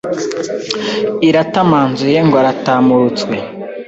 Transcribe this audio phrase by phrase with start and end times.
[1.29, 3.35] Iratamanzuye ngo aratamurutswe